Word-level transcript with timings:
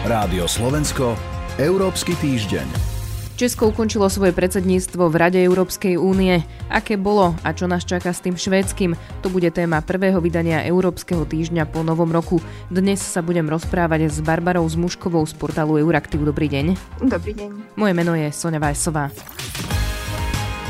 Rádio 0.00 0.48
Slovensko, 0.48 1.12
Európsky 1.60 2.16
týždeň. 2.16 2.64
Česko 3.36 3.68
ukončilo 3.68 4.08
svoje 4.08 4.32
predsedníctvo 4.32 5.12
v 5.12 5.18
Rade 5.20 5.36
Európskej 5.44 6.00
únie. 6.00 6.40
Aké 6.72 6.96
bolo 6.96 7.36
a 7.44 7.52
čo 7.52 7.68
nás 7.68 7.84
čaká 7.84 8.16
s 8.16 8.24
tým 8.24 8.32
švédským? 8.32 8.96
To 9.20 9.28
bude 9.28 9.52
téma 9.52 9.84
prvého 9.84 10.16
vydania 10.24 10.64
Európskeho 10.64 11.28
týždňa 11.28 11.68
po 11.68 11.84
novom 11.84 12.08
roku. 12.08 12.40
Dnes 12.72 13.04
sa 13.04 13.20
budem 13.20 13.44
rozprávať 13.44 14.08
s 14.08 14.24
Barbarou 14.24 14.64
Zmuškovou 14.64 15.20
z 15.28 15.36
portálu 15.36 15.76
Euraktiv. 15.76 16.24
Dobrý 16.24 16.48
deň. 16.48 16.80
Dobrý 17.04 17.36
deň. 17.36 17.76
Moje 17.76 17.92
meno 17.92 18.16
je 18.16 18.32
Sonja 18.32 18.56
Vajsová. 18.56 19.12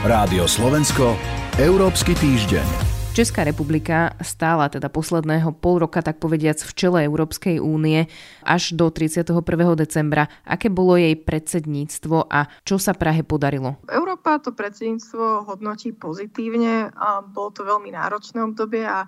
Rádio 0.02 0.50
Slovensko, 0.50 1.14
Európsky 1.54 2.18
týždeň. 2.18 2.89
Česká 3.10 3.44
republika 3.44 4.16
stála 4.24 4.72
teda 4.72 4.88
posledného 4.88 5.52
pol 5.52 5.84
roka, 5.84 6.00
tak 6.00 6.22
povediac, 6.22 6.56
v 6.56 6.72
čele 6.72 6.98
Európskej 7.04 7.60
únie 7.60 8.08
až 8.40 8.72
do 8.72 8.88
31. 8.88 9.34
decembra. 9.76 10.30
Aké 10.46 10.72
bolo 10.72 10.96
jej 10.96 11.12
predsedníctvo 11.18 12.30
a 12.30 12.48
čo 12.64 12.80
sa 12.80 12.96
Prahe 12.96 13.20
podarilo? 13.20 13.76
Európa 13.92 14.40
to 14.40 14.56
predsedníctvo 14.56 15.44
hodnotí 15.44 15.92
pozitívne. 15.92 16.94
Bolo 17.34 17.50
to 17.52 17.66
veľmi 17.66 17.92
náročné 17.92 18.40
obdobie 18.40 18.88
a 18.88 19.04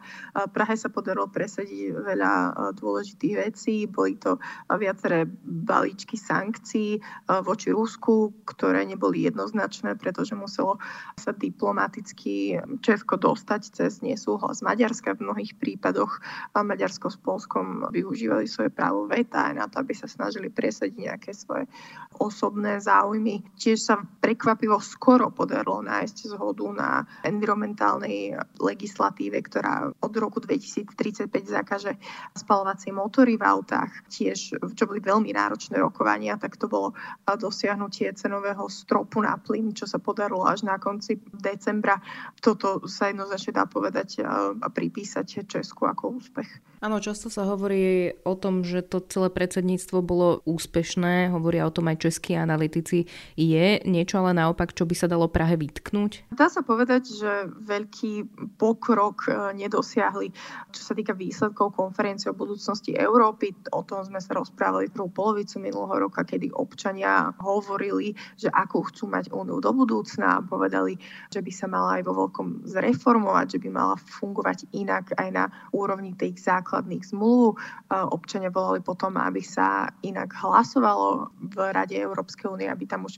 Prahe 0.51 0.77
sa 0.77 0.93
podarilo 0.93 1.33
presadiť 1.33 1.97
veľa 1.97 2.33
dôležitých 2.77 3.35
vecí. 3.39 3.89
Boli 3.89 4.21
to 4.21 4.37
viaceré 4.69 5.25
balíčky 5.47 6.21
sankcií 6.21 7.01
voči 7.49 7.73
Rusku, 7.73 8.45
ktoré 8.45 8.85
neboli 8.85 9.25
jednoznačné, 9.25 9.97
pretože 9.97 10.37
muselo 10.37 10.77
sa 11.17 11.33
diplomaticky 11.33 12.61
Česko 12.85 13.17
dostať 13.17 13.63
cez 13.73 13.92
cez 13.93 14.01
nesúhlas 14.01 14.65
Maďarska 14.65 15.13
v 15.21 15.29
mnohých 15.29 15.53
prípadoch 15.61 16.17
Maďarsko 16.57 17.13
s 17.13 17.21
Polskom 17.21 17.85
využívali 17.93 18.49
svoje 18.49 18.73
právo 18.73 19.05
veta 19.05 19.53
aj 19.53 19.55
na 19.61 19.69
to, 19.69 19.85
aby 19.85 19.93
sa 19.93 20.09
snažili 20.09 20.49
presadiť 20.49 20.97
nejaké 20.97 21.37
svoje 21.37 21.69
osobné 22.17 22.81
záujmy. 22.81 23.45
Tiež 23.61 23.85
sa 23.85 24.01
prekvapivo 24.01 24.81
skoro 24.81 25.29
podarilo 25.29 25.85
nájsť 25.85 26.33
zhodu 26.33 26.65
na 26.73 26.91
environmentálnej 27.21 28.33
legislatíve, 28.57 29.37
ktorá 29.45 29.93
od 29.93 30.13
roku 30.17 30.41
2035 30.41 31.29
zakaže 31.45 32.01
spalovacie 32.33 32.97
motory 32.97 33.37
v 33.37 33.45
autách. 33.45 33.93
Tiež, 34.09 34.57
čo 34.57 34.85
boli 34.89 35.05
veľmi 35.05 35.37
náročné 35.37 35.77
rokovania, 35.77 36.41
tak 36.41 36.57
to 36.57 36.65
bolo 36.65 36.97
dosiahnutie 37.29 38.09
cenového 38.17 38.65
stropu 38.73 39.21
na 39.21 39.37
plyn, 39.37 39.77
čo 39.77 39.85
sa 39.85 40.01
podarilo 40.01 40.49
až 40.49 40.65
na 40.65 40.81
konci 40.81 41.21
decembra. 41.37 42.01
Toto 42.39 42.87
sa 42.87 43.11
jednoznačne 43.11 43.53
dá 43.53 43.67
povedať 43.67 43.82
povedať 43.83 44.23
a 44.23 44.71
pripísať 44.71 45.43
Česku 45.51 45.91
ako 45.91 46.23
úspech. 46.23 46.47
Áno, 46.83 46.99
často 46.99 47.31
sa 47.31 47.47
hovorí 47.47 48.11
o 48.27 48.35
tom, 48.35 48.67
že 48.67 48.83
to 48.83 48.99
celé 49.07 49.31
predsedníctvo 49.31 50.03
bolo 50.03 50.43
úspešné, 50.43 51.31
hovoria 51.31 51.63
o 51.63 51.71
tom 51.71 51.87
aj 51.87 52.11
českí 52.11 52.35
analytici. 52.35 53.07
Je 53.39 53.79
niečo 53.87 54.19
ale 54.19 54.35
naopak, 54.35 54.75
čo 54.75 54.83
by 54.83 54.95
sa 54.99 55.07
dalo 55.07 55.31
Prahe 55.31 55.55
vytknúť? 55.55 56.35
Dá 56.35 56.51
sa 56.51 56.67
povedať, 56.67 57.07
že 57.07 57.47
veľký 57.47 58.27
pokrok 58.59 59.31
e, 59.31 59.55
nedosiahli, 59.63 60.35
čo 60.75 60.83
sa 60.83 60.99
týka 60.99 61.15
výsledkov 61.15 61.71
konferencie 61.79 62.27
o 62.27 62.35
budúcnosti 62.35 62.99
Európy. 62.99 63.55
O 63.71 63.87
tom 63.87 64.03
sme 64.03 64.19
sa 64.19 64.35
rozprávali 64.43 64.91
prvú 64.91 65.07
polovicu 65.15 65.63
minulého 65.63 66.11
roka, 66.11 66.27
kedy 66.27 66.51
občania 66.51 67.31
hovorili, 67.39 68.19
že 68.35 68.51
ako 68.51 68.91
chcú 68.91 69.07
mať 69.07 69.31
úniu 69.31 69.63
do 69.63 69.71
budúcna 69.71 70.43
a 70.43 70.43
povedali, 70.43 70.99
že 71.31 71.39
by 71.39 71.53
sa 71.55 71.71
mala 71.71 72.03
aj 72.03 72.11
vo 72.11 72.27
veľkom 72.27 72.67
zreformovať, 72.67 73.47
že 73.55 73.59
by 73.63 73.69
mala 73.73 73.97
fungovať 73.97 74.69
inak 74.77 75.17
aj 75.17 75.29
na 75.33 75.49
úrovni 75.73 76.13
tých 76.13 76.39
základných 76.45 77.09
zmluv. 77.09 77.57
Občania 77.89 78.53
volali 78.53 78.85
potom, 78.85 79.17
aby 79.17 79.41
sa 79.41 79.89
inak 80.05 80.37
hlasovalo 80.37 81.33
v 81.41 81.57
Rade 81.73 81.97
Európskej 81.97 82.53
únie, 82.53 82.69
aby 82.69 82.85
tam 82.85 83.09
už 83.09 83.17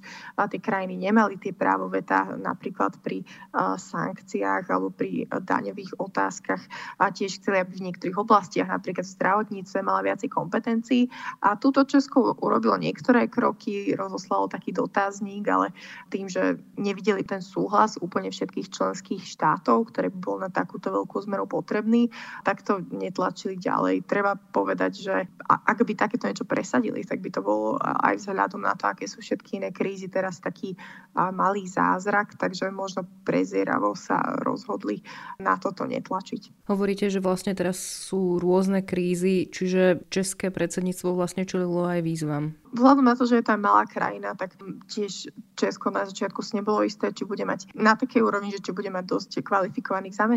tie 0.49 0.61
krajiny 0.63 0.95
nemali 0.95 1.37
tie 1.43 1.51
právo 1.51 1.91
veta 1.91 2.25
napríklad 2.39 3.03
pri 3.03 3.27
sankciách 3.75 4.71
alebo 4.71 4.95
pri 4.95 5.27
daňových 5.27 5.99
otázkach. 5.99 6.63
A 7.03 7.11
tiež 7.11 7.43
chceli, 7.43 7.59
aby 7.59 7.75
v 7.75 7.91
niektorých 7.91 8.23
oblastiach, 8.23 8.71
napríklad 8.71 9.03
v 9.03 9.15
zdravotníctve, 9.19 9.79
mala 9.83 10.07
viacej 10.07 10.31
kompetencií. 10.31 11.11
A 11.43 11.59
túto 11.59 11.83
Česko 11.89 12.37
urobilo 12.39 12.79
niektoré 12.79 13.27
kroky, 13.27 13.97
rozoslalo 13.97 14.47
taký 14.53 14.71
dotazník, 14.77 15.49
ale 15.49 15.73
tým, 16.13 16.29
že 16.29 16.61
nevideli 16.77 17.25
ten 17.25 17.41
súhlas 17.41 17.97
úplne 17.99 18.29
všetkých 18.29 18.69
členských 18.69 19.23
štátov, 19.25 19.89
ktoré 19.89 20.13
bol 20.13 20.44
na 20.45 20.53
takúto 20.53 20.93
veľkú 20.93 21.25
zmenu 21.25 21.49
potrebný, 21.49 22.13
tak 22.45 22.61
to 22.61 22.85
netlačili 22.93 23.25
tlačili 23.25 23.57
ďalej. 23.57 24.05
Treba 24.05 24.37
povedať, 24.37 24.93
že 25.01 25.15
ak 25.49 25.79
by 25.81 25.93
takéto 25.97 26.29
niečo 26.29 26.45
presadili, 26.45 27.05
tak 27.05 27.25
by 27.25 27.31
to 27.33 27.41
bolo 27.41 27.77
aj 27.81 28.21
vzhľadom 28.21 28.63
na 28.65 28.77
to, 28.77 28.89
aké 28.89 29.09
sú 29.09 29.25
všetky 29.25 29.59
iné 29.61 29.71
krízy 29.73 30.09
teraz 30.09 30.41
taký 30.41 30.77
malý 31.15 31.69
zázrak, 31.69 32.37
takže 32.37 32.69
možno 32.73 33.05
prezieravo 33.25 33.97
sa 33.97 34.21
rozhodli 34.45 35.05
na 35.41 35.57
toto 35.57 35.89
netlačiť. 35.89 36.69
Hovoríte, 36.69 37.09
že 37.09 37.25
vlastne 37.25 37.53
teraz 37.53 37.77
sú 37.81 38.37
rôzne 38.37 38.85
krízy, 38.85 39.49
čiže 39.49 40.05
české 40.09 40.49
predsedníctvo 40.53 41.15
vlastne 41.15 41.45
čelilo 41.49 41.85
aj 41.85 42.01
výzvam 42.05 42.55
vzhľadom 42.75 43.07
na 43.07 43.15
to, 43.15 43.25
že 43.25 43.39
je 43.39 43.47
to 43.47 43.55
malá 43.55 43.87
krajina, 43.87 44.35
tak 44.35 44.59
tiež 44.91 45.31
Česko 45.55 45.95
na 45.95 46.03
začiatku 46.03 46.43
si 46.43 46.59
nebolo 46.59 46.83
isté, 46.83 47.15
či 47.15 47.23
bude 47.23 47.47
mať 47.47 47.71
na 47.79 47.95
takej 47.95 48.27
úrovni, 48.27 48.51
že 48.51 48.59
či 48.59 48.75
bude 48.75 48.91
mať 48.91 49.07
dosť 49.07 49.31
kvalifikovaných 49.47 50.19
zamestnancov, 50.19 50.34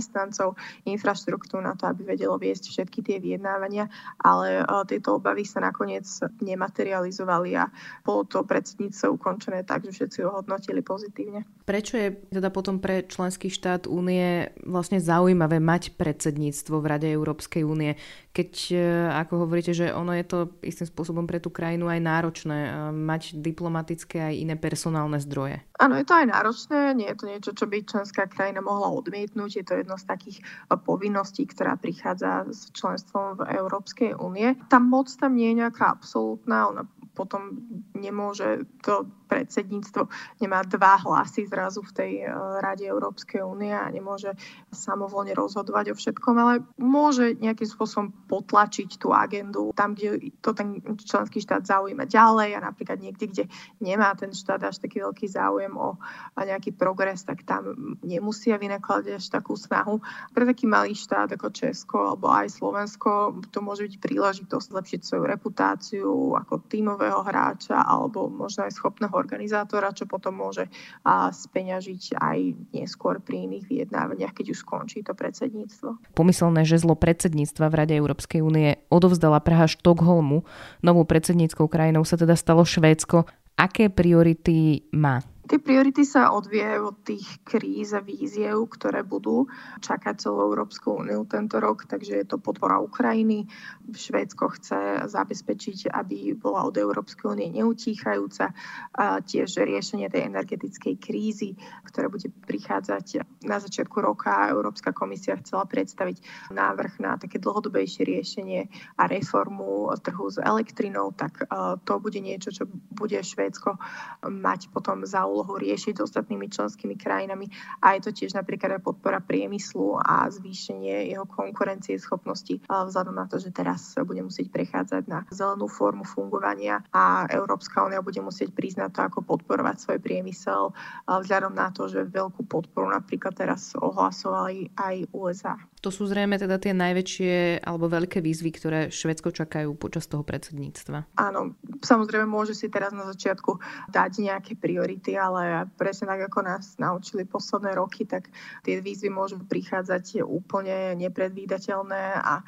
infraštruktúru 0.86 1.62
na 1.62 1.74
to, 1.74 1.90
aby 1.90 2.16
vedelo 2.16 2.40
viesť 2.40 2.72
všetky 2.72 3.00
tie 3.04 3.18
vyjednávania, 3.20 3.90
ale 4.22 4.62
e, 4.62 4.64
tieto 4.88 5.20
obavy 5.20 5.44
sa 5.44 5.60
nakoniec 5.60 6.06
nematerializovali 6.42 7.50
a 7.60 7.70
bolo 8.06 8.24
to 8.26 8.46
predsedníctvo 8.46 9.18
ukončené 9.18 9.68
tak, 9.68 9.84
že 9.88 9.92
všetci 9.94 10.18
ho 10.24 10.42
hodnotili 10.42 10.80
pozitívne. 10.86 11.44
Prečo 11.68 12.00
je 12.00 12.16
teda 12.32 12.50
potom 12.50 12.80
pre 12.80 13.04
členský 13.04 13.52
štát 13.52 13.86
únie 13.86 14.54
vlastne 14.64 15.02
zaujímavé 15.04 15.60
mať 15.60 16.00
predsedníctvo 16.00 16.76
v 16.80 16.86
Rade 16.86 17.10
Európskej 17.12 17.68
únie, 17.68 18.00
keď, 18.32 18.52
e, 18.72 18.78
ako 19.18 19.48
hovoríte, 19.48 19.74
že 19.74 19.90
ono 19.90 20.14
je 20.14 20.26
to 20.26 20.40
istým 20.62 20.88
spôsobom 20.88 21.26
pre 21.26 21.42
tú 21.42 21.50
krajinu 21.50 21.90
aj 21.90 22.00
náročné 22.00 22.60
eh, 22.70 22.72
mať 22.94 23.42
diplomatické 23.42 24.22
aj 24.22 24.34
iné 24.38 24.56
personálne 24.56 25.18
zdroje. 25.18 25.62
Áno, 25.78 25.94
je 25.98 26.06
to 26.06 26.14
aj 26.18 26.28
náročné, 26.30 26.80
nie 26.98 27.10
je 27.10 27.18
to 27.18 27.26
niečo, 27.26 27.52
čo 27.54 27.66
by 27.70 27.86
členská 27.86 28.26
krajina 28.26 28.66
mohla 28.66 28.90
odmietnúť. 28.90 29.52
Je 29.62 29.66
to 29.66 29.78
jedno 29.88 29.96
z 29.96 30.04
takých 30.04 30.38
eh, 30.44 30.76
povinností, 30.76 31.48
ktorá 31.48 31.80
prichádza 31.80 32.52
s 32.52 32.68
členstvom 32.76 33.40
v 33.40 33.56
Európskej 33.56 34.20
únie. 34.20 34.60
Tá 34.68 34.84
moc 34.84 35.08
tam 35.16 35.40
nie 35.40 35.56
je 35.56 35.64
nejaká 35.64 35.88
absolútna, 35.88 36.68
ona 36.68 36.84
potom 37.16 37.64
nemôže 37.96 38.68
to 38.86 39.10
predsedníctvo 39.28 40.08
nemá 40.42 40.64
dva 40.64 40.98
hlasy 40.98 41.46
zrazu 41.46 41.84
v 41.84 41.92
tej 41.92 42.12
e, 42.24 42.32
Rade 42.64 42.88
Európskej 42.88 43.44
únie 43.44 43.76
a 43.76 43.92
nemôže 43.92 44.34
samovolne 44.72 45.36
rozhodovať 45.36 45.94
o 45.94 45.96
všetkom, 45.96 46.36
ale 46.40 46.64
môže 46.80 47.36
nejakým 47.38 47.68
spôsobom 47.68 48.16
potlačiť 48.32 48.98
tú 48.98 49.12
agendu 49.12 49.76
tam, 49.76 49.94
kde 49.94 50.34
to 50.40 50.56
ten 50.56 50.80
členský 51.04 51.44
štát 51.44 51.68
zaujíma 51.68 52.08
ďalej 52.08 52.58
a 52.58 52.60
napríklad 52.64 52.98
niekde, 53.04 53.28
kde 53.28 53.44
nemá 53.84 54.16
ten 54.16 54.32
štát 54.32 54.64
až 54.64 54.80
taký 54.80 55.04
veľký 55.04 55.28
záujem 55.28 55.76
o 55.76 56.00
nejaký 56.40 56.74
progres, 56.74 57.28
tak 57.28 57.44
tam 57.44 57.98
nemusia 58.02 58.56
vynakladať 58.56 59.20
až 59.20 59.26
takú 59.28 59.60
snahu. 59.60 60.00
Pre 60.32 60.44
taký 60.48 60.66
malý 60.70 60.96
štát 60.96 61.36
ako 61.36 61.52
Česko 61.52 61.98
alebo 62.16 62.32
aj 62.32 62.56
Slovensko 62.56 63.42
to 63.52 63.60
môže 63.60 63.84
byť 63.84 63.96
príležitosť 64.00 64.68
zlepšiť 64.72 65.02
svoju 65.04 65.24
reputáciu 65.28 66.12
ako 66.38 66.64
tímového 66.70 67.26
hráča 67.26 67.82
alebo 67.82 68.30
možno 68.32 68.70
aj 68.70 68.78
schopného 68.78 69.17
organizátora, 69.18 69.92
čo 69.98 70.06
potom 70.06 70.38
môže 70.38 70.70
speňažiť 71.08 72.16
aj 72.22 72.38
neskôr 72.78 73.18
pri 73.18 73.50
iných 73.50 73.66
vyjednávaniach, 73.66 74.38
keď 74.38 74.54
už 74.54 74.62
skončí 74.62 75.02
to 75.02 75.18
predsedníctvo. 75.18 76.14
Pomyselné 76.14 76.64
žezlo 76.64 76.94
predsedníctva 76.94 77.66
v 77.68 77.78
Rade 77.82 77.96
Európskej 77.98 78.46
únie 78.46 78.78
odovzdala 78.94 79.42
Praha 79.42 79.66
Štokholmu. 79.66 80.46
Novou 80.86 81.04
predsedníckou 81.10 81.66
krajinou 81.66 82.06
sa 82.06 82.16
teda 82.16 82.38
stalo 82.38 82.62
Švédsko. 82.62 83.26
Aké 83.58 83.90
priority 83.90 84.86
má? 84.94 85.26
Tie 85.48 85.64
priority 85.64 86.04
sa 86.04 86.36
odvíjajú 86.36 86.82
od 86.92 86.98
tých 87.08 87.40
kríz 87.48 87.96
a 87.96 88.04
víziev, 88.04 88.68
ktoré 88.68 89.00
budú 89.08 89.48
čakať 89.80 90.20
celú 90.20 90.44
Európsku 90.44 91.00
úniu 91.00 91.24
tento 91.24 91.64
rok, 91.64 91.88
takže 91.88 92.20
je 92.20 92.26
to 92.28 92.36
podpora 92.36 92.84
Ukrajiny. 92.84 93.48
Švédsko 93.88 94.52
chce 94.60 95.08
zabezpečiť, 95.08 95.88
aby 95.88 96.36
bola 96.36 96.68
od 96.68 96.76
Európskej 96.76 97.32
únie 97.32 97.48
neutíchajúca. 97.56 98.52
A 98.92 99.24
tiež 99.24 99.64
riešenie 99.64 100.12
tej 100.12 100.28
energetickej 100.28 101.00
krízy, 101.00 101.56
ktoré 101.88 102.12
bude 102.12 102.28
prichádzať 102.28 103.24
na 103.48 103.64
začiatku 103.64 104.04
roka. 104.04 104.52
Európska 104.52 104.92
komisia 104.92 105.40
chcela 105.40 105.64
predstaviť 105.64 106.52
návrh 106.52 107.00
na 107.00 107.16
také 107.16 107.40
dlhodobejšie 107.40 108.04
riešenie 108.04 108.68
a 109.00 109.08
reformu 109.08 109.88
trhu 110.04 110.28
s 110.28 110.44
elektrinou, 110.44 111.16
tak 111.16 111.48
to 111.88 111.94
bude 112.04 112.20
niečo, 112.20 112.52
čo 112.52 112.68
bude 112.92 113.16
Švédsko 113.16 113.80
mať 114.28 114.76
potom 114.76 115.08
za 115.08 115.24
úlohu 115.38 115.62
riešiť 115.62 116.02
ostatnými 116.02 116.50
členskými 116.50 116.98
krajinami 116.98 117.46
a 117.86 117.94
je 117.94 118.10
to 118.10 118.12
tiež 118.18 118.34
napríklad 118.34 118.82
aj 118.82 118.82
podpora 118.82 119.22
priemyslu 119.22 120.02
a 120.02 120.26
zvýšenie 120.34 121.14
jeho 121.14 121.30
konkurencie 121.30 121.94
schopnosti 122.02 122.58
vzhľadom 122.66 123.14
na 123.14 123.30
to, 123.30 123.38
že 123.38 123.54
teraz 123.54 123.94
bude 124.02 124.26
musieť 124.26 124.50
prechádzať 124.50 125.04
na 125.06 125.22
zelenú 125.30 125.70
formu 125.70 126.02
fungovania 126.02 126.82
a 126.90 127.30
Európska 127.30 127.86
únia 127.86 128.02
bude 128.02 128.18
musieť 128.26 128.50
priznať 128.58 128.90
to, 128.98 129.02
ako 129.06 129.20
podporovať 129.22 129.78
svoj 129.78 130.00
priemysel 130.02 130.74
vzhľadom 131.06 131.54
na 131.54 131.70
to, 131.70 131.86
že 131.86 132.10
veľkú 132.10 132.50
podporu 132.50 132.90
napríklad 132.90 133.38
teraz 133.38 133.78
ohlasovali 133.78 134.74
aj 134.74 134.96
USA. 135.14 135.54
To 135.86 135.94
sú 135.94 136.10
zrejme 136.10 136.42
teda 136.42 136.58
tie 136.58 136.74
najväčšie 136.74 137.62
alebo 137.62 137.86
veľké 137.88 138.20
výzvy, 138.20 138.50
ktoré 138.50 138.80
Švedsko 138.90 139.30
čakajú 139.30 139.78
počas 139.78 140.10
toho 140.10 140.26
predsedníctva. 140.26 141.16
Áno, 141.22 141.54
samozrejme 141.86 142.26
môže 142.26 142.58
si 142.58 142.68
teraz 142.68 142.92
na 142.92 143.06
začiatku 143.06 143.62
dať 143.94 144.12
nejaké 144.26 144.58
priority, 144.58 145.14
ale 145.14 145.70
presne 145.78 146.10
tak, 146.10 146.34
ako 146.34 146.40
nás 146.44 146.76
naučili 146.82 147.30
posledné 147.30 147.78
roky, 147.78 148.10
tak 148.10 148.34
tie 148.66 148.82
výzvy 148.82 149.14
môžu 149.14 149.38
prichádzať 149.46 150.26
úplne 150.26 150.98
nepredvídateľné 150.98 152.26
a 152.26 152.42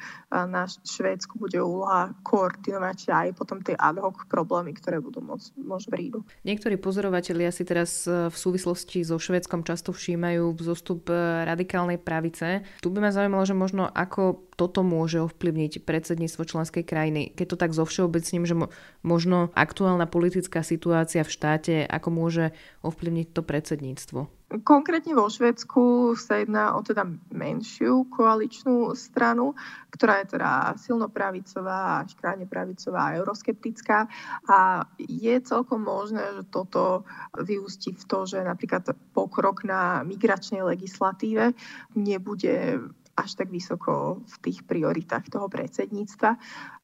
na 0.50 0.66
Švédsku 0.66 1.38
bude 1.38 1.62
úloha 1.62 2.10
koordinovať 2.26 3.14
aj 3.14 3.28
potom 3.38 3.62
tie 3.62 3.78
ad 3.78 4.02
hoc 4.02 4.26
problémy, 4.26 4.74
ktoré 4.74 4.98
budú 4.98 5.22
môcť, 5.22 5.54
môcť 5.54 5.86
prídu. 5.86 6.26
Niektorí 6.42 6.76
pozorovatelia 6.82 7.54
si 7.54 7.62
teraz 7.62 8.04
v 8.10 8.34
súvislosti 8.34 9.06
so 9.06 9.22
Švédskom 9.22 9.62
často 9.62 9.94
všímajú 9.94 10.50
vzostup 10.58 11.08
radikálnej 11.46 12.02
pravice. 12.02 12.66
Tu 12.82 12.90
by 12.90 12.98
ma 12.98 13.10
zaujímalo, 13.14 13.28
že 13.46 13.54
možno 13.54 13.86
ako 13.86 14.50
toto 14.60 14.84
môže 14.84 15.24
ovplyvniť 15.24 15.88
predsedníctvo 15.88 16.42
členskej 16.44 16.84
krajiny. 16.84 17.32
Keď 17.32 17.46
to 17.48 17.56
tak 17.56 17.72
zo 17.72 17.88
všeobecním, 17.88 18.44
že 18.44 18.52
možno 19.00 19.48
aktuálna 19.56 20.04
politická 20.04 20.60
situácia 20.60 21.24
v 21.24 21.32
štáte, 21.32 21.74
ako 21.88 22.08
môže 22.12 22.44
ovplyvniť 22.84 23.26
to 23.32 23.40
predsedníctvo? 23.40 24.20
Konkrétne 24.66 25.14
vo 25.14 25.30
Švedsku 25.30 26.18
sa 26.18 26.42
jedná 26.42 26.74
o 26.74 26.82
teda 26.82 27.06
menšiu 27.30 28.10
koaličnú 28.10 28.90
stranu, 28.98 29.54
ktorá 29.94 30.26
je 30.26 30.34
teda 30.34 30.74
silno 30.74 31.06
pravicová, 31.06 32.02
až 32.02 32.18
krajne 32.18 32.50
pravicová 32.50 33.14
a 33.14 33.16
euroskeptická. 33.22 34.10
A 34.50 34.90
je 34.98 35.38
celkom 35.46 35.86
možné, 35.86 36.34
že 36.34 36.50
toto 36.50 37.06
vyústi 37.38 37.94
v 37.94 38.02
to, 38.02 38.26
že 38.26 38.42
napríklad 38.42 38.90
pokrok 39.14 39.62
na 39.62 40.02
migračnej 40.02 40.66
legislatíve 40.66 41.54
nebude 41.94 42.82
až 43.20 43.36
tak 43.36 43.52
vysoko 43.52 44.24
v 44.24 44.36
tých 44.40 44.64
prioritách 44.64 45.28
toho 45.28 45.46
predsedníctva. 45.52 46.40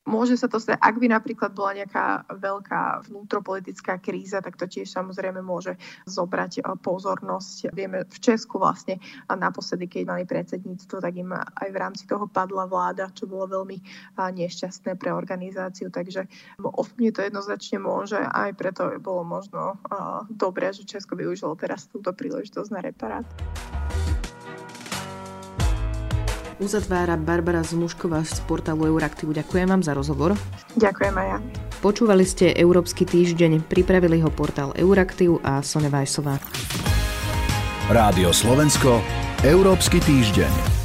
Môže 0.06 0.38
sa 0.38 0.47
to 0.47 0.62
stať, 0.62 0.79
ak 0.79 1.03
by 1.03 1.11
napríklad 1.11 1.50
bola 1.50 1.83
nejaká 1.83 2.31
veľká 2.31 3.11
vnútropolitická 3.11 3.99
kríza, 3.99 4.38
tak 4.38 4.55
to 4.55 4.71
tiež 4.71 4.87
samozrejme 4.87 5.43
môže 5.43 5.75
zobrať 6.06 6.62
eh, 6.62 6.65
pozornosť. 6.79 7.75
Vieme, 7.75 8.06
v 8.06 8.19
Česku 8.23 8.62
vlastne 8.62 9.03
a 9.27 9.35
naposledy, 9.35 9.91
keď 9.91 10.03
mali 10.06 10.23
predsedníctvo, 10.23 11.03
tak 11.03 11.15
im 11.19 11.35
aj 11.35 11.69
v 11.75 11.81
rámci 11.81 12.06
toho 12.06 12.31
padla 12.31 12.71
vláda, 12.71 13.11
čo 13.11 13.27
bolo 13.27 13.50
veľmi 13.50 13.79
eh, 13.82 14.31
nešťastné 14.31 14.94
pre 14.94 15.11
organizáciu. 15.11 15.91
Takže 15.91 16.31
ovplyvniť 16.62 17.12
to 17.17 17.27
jednoznačne 17.27 17.79
môže, 17.82 18.19
aj 18.21 18.55
preto 18.55 18.87
bolo 19.03 19.23
možno 19.27 19.79
uh, 19.91 20.25
dobré, 20.31 20.73
že 20.73 20.89
Česko 20.89 21.15
využilo 21.15 21.55
teraz 21.59 21.87
túto 21.91 22.12
príležitosť 22.12 22.71
na 22.73 22.81
reparát 22.82 23.27
uzatvára 26.58 27.17
Barbara 27.17 27.62
Zmušková 27.62 28.25
z 28.25 28.41
portálu 28.44 28.88
Euraktivu. 28.88 29.32
Ďakujem 29.32 29.67
vám 29.69 29.82
za 29.82 29.93
rozhovor. 29.93 30.32
Ďakujem 30.76 31.14
aj 31.14 31.26
ja. 31.26 31.38
Počúvali 31.81 32.25
ste 32.25 32.56
Európsky 32.56 33.05
týždeň, 33.05 33.64
pripravili 33.69 34.20
ho 34.25 34.32
portál 34.32 34.73
Euraktiv 34.76 35.38
a 35.44 35.61
Sone 35.61 35.93
Vajsová. 35.93 36.41
Rádio 37.87 38.35
Slovensko, 38.35 38.99
Európsky 39.47 40.03
týždeň. 40.03 40.75